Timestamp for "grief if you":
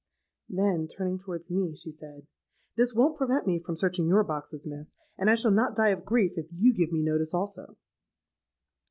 6.05-6.73